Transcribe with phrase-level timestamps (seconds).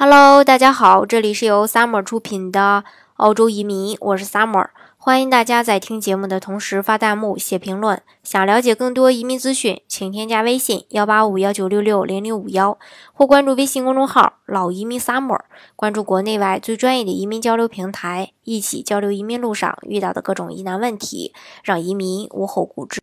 [0.00, 2.84] Hello，大家好，这里是由 Summer 出品的
[3.16, 8.00] 澳洲移民，我是 Summer，欢迎大家在听节目的同时发弹幕、写评论。
[8.22, 12.78] 想了解更多移民资讯，请添加微信幺八五幺九六六零零五幺，
[13.12, 15.40] 或关注微信公众号“老移民 Summer”，
[15.74, 21.34] 关注国内外最专业的移民交流平台，一起交流移民路上遇到的各种疑难问题，
[21.64, 23.00] 让移民无后顾之。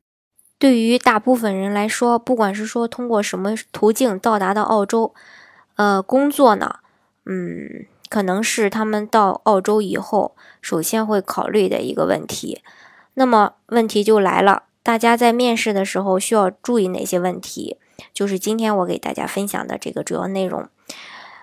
[0.57, 5.13] 对于大部分人来说，不管是说通过什么途径到达的澳洲，
[5.75, 6.77] 呃，工作呢？
[7.25, 12.61] 嗯，可能是他们到澳洲以后首先会考虑的一个问题。
[13.15, 17.77] 那么问题就来了，大家在面试的时候需要注意哪些问题？
[18.13, 20.67] 就是今天我给大家分享的这个主要内容。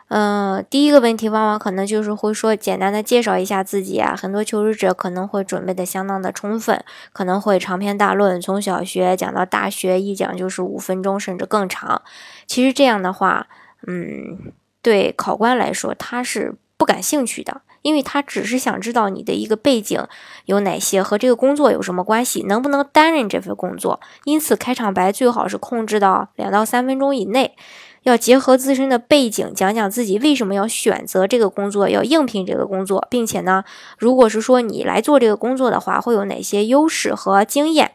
[0.08, 4.14] 嗯，第一个问题往往可能就是会说简单的介绍一下自己啊。
[4.14, 12.02] 很多求职者可能会准备的相当的充分，可能会长篇大论，从小学讲到大学，一讲就是五分钟甚至更长。
[12.46, 13.48] 其实这样的话，
[13.86, 14.52] 嗯。
[14.82, 20.04] 对考官来说，他是不感兴趣的，因为他只是想知道你的一个背景
[20.46, 24.00] 有哪些，和这个工作有什么关系，能不能担任这份工作。
[24.24, 27.54] 因此，开场白最好是控制到两到三分钟以内，
[28.02, 33.62] 要结合自身的背景，讲讲自己为什么要选择这个工作，要应聘这个工作，并且呢，
[33.96, 37.92] 如果是说你来做这个工作的话，会有哪些优势和经验？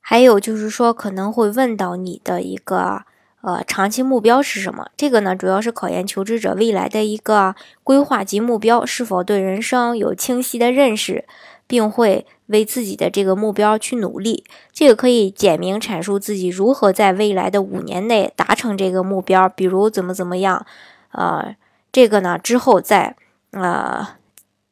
[0.00, 3.04] 还有就是说，可能会问到你的一个。
[3.42, 4.86] 呃，长期目标是什么？
[4.96, 11.24] 这个呢，主要是考验求职者未来的一个规划及目标，是否对人生有清晰的认识，
[11.66, 14.44] 并会为自己的这个目标去努力。
[14.72, 20.64] 这个可以简明阐述自己如何在未来的五年内达成这个目标，比如怎么怎么样。
[21.10, 21.56] 呃，
[21.90, 23.16] 这个呢之后再
[23.50, 24.06] 呃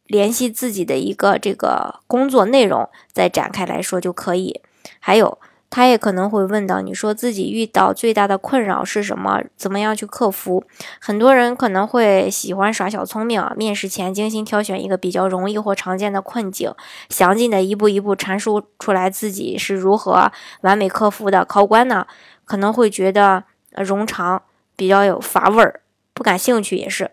[0.06, 4.60] 联系自己的一个这个工作内容，再展开来说就可以。
[5.00, 5.38] 还有。
[5.70, 9.40] 他也可能会问到，你说自己遇到最大的困扰是什么？
[9.56, 10.64] 怎么样去克服？
[11.00, 16.74] 很多人可能会喜欢耍小聪明，面试前精心挑选一个比较容易或常见的困境，
[17.08, 20.32] 详尽的一步一步阐述出来自己是如何
[20.62, 21.44] 完美克服的。
[21.44, 22.04] 考官呢
[22.44, 23.44] 可能会觉得
[23.76, 24.42] 冗长，
[24.75, 25.82] 比较有乏味儿，
[26.12, 27.12] 不感兴趣也是。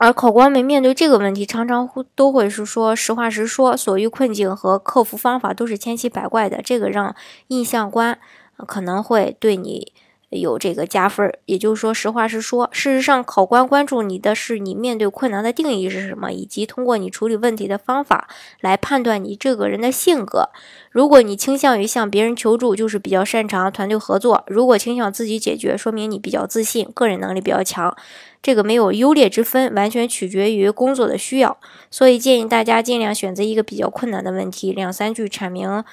[0.00, 7.14] 而考官们面对这个问题，常常会都会是说实话实说，所遇困境和克服方法都是千奇百怪的，这个让
[7.48, 8.18] 印象官
[8.66, 9.92] 可能会对你。
[10.38, 12.68] 有这个加分，也就是说，实话实说。
[12.72, 18.28] 事实上，考官关注你的是你面对困难的定义是什么，以及通过你处理问题的方法
[18.60, 20.50] 来判断你这个人的性格。
[20.90, 27.96] 如果你倾向于向别人求助，就是比较擅长团队合作；如果倾向自己解决，说明你比较自信，个人能力比较强。
[28.42, 31.58] 这个没有优劣之分，完全取决于工作的需要。
[31.90, 35.84] 所以建议大家尽量选择一个比较困难的问题，两三句阐明。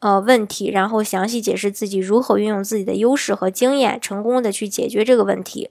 [0.00, 5.70] 呃，问题，然后详细解释自己如何运用自己的优势和经验，成功的去解决这个问题。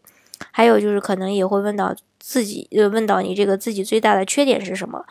[0.52, 5.06] 还有就是可能也会问到自己，呃，问到你这个自己最大的缺点是什么？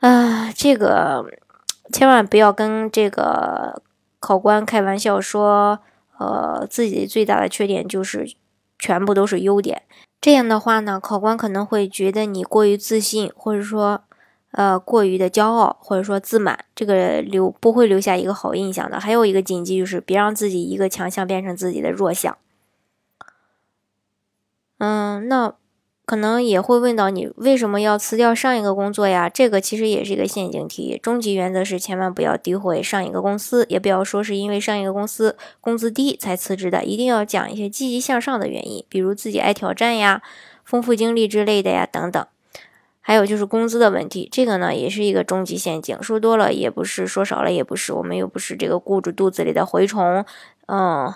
[0.00, 1.24] 啊，这个
[1.90, 3.82] 千万不要跟这个
[4.20, 5.80] 考官开玩笑说，
[6.18, 8.30] 呃，自己最大的缺点就是
[8.78, 9.82] 全部都是优点。
[10.20, 14.02] 这样的话呢，考官可能会觉得你过于自信，或者说。
[14.52, 19.00] 呃，过于的骄傲或者说自满，这个留不会留下一个好印象的。
[19.00, 22.36] 还有一个禁忌就是，别让自己一个强项变成自己的弱项。
[24.78, 25.54] 嗯，那
[26.04, 29.28] 可能也会问到你为什么要辞掉上一个工作呀？
[29.28, 31.00] 这个其实也是一个陷阱题。
[31.02, 36.84] 终极原则是千万不要诋毁上一个公司，也不要说是因为上一个公司工资低才辞职的。
[36.84, 40.20] 一定要讲一些积极向上的原因，比如自己爱挑战呀、
[40.64, 42.26] 丰富经历之类的呀等等。
[43.04, 50.24] 还有就是工资的问题，这个呢也是一个终极陷阱，说多了也不是，说少了也不是，我们又不是这个雇主肚子里的蛔虫，
[50.66, 51.12] 嗯，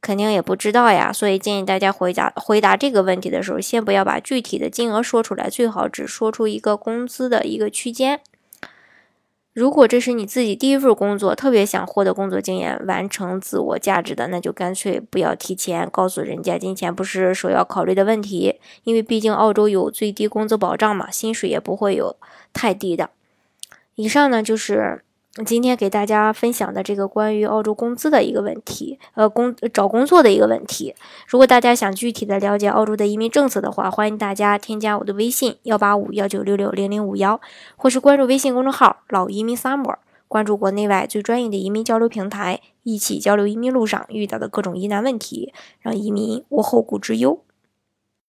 [0.00, 1.12] 肯定也不知道呀。
[1.12, 8.20] 所以建议大家回答回答这个问题的时候，先不要把具体的金额说出来，最好只说出一个工资的一个区间。
[9.56, 22.16] 如果这是你自己第一份工作，特别想获得工作经验、完成自我价值的，那就干脆不要提前告诉人家，金钱不是首要考虑的问题，因为毕竟澳洲有最低工资保障嘛，薪水也不会有
[22.52, 23.08] 太低的。
[23.94, 25.02] 以上呢就是。
[25.44, 30.94] 今天给大家分享的这个关于澳洲工资的一个问题，呃，工找工作的一个问题。
[31.28, 37.38] 如果大家想具体的了解澳洲的移民政策的话，欢迎大家添加我的微信幺八五幺九六六零零五幺，
[37.76, 39.96] 或是关注微信公众号“老移民 summer”，
[40.26, 47.40] 关注国内外最专业的移民交流平台，一起交流移民路上遇到的各种疑难问题，让移民无后顾之忧。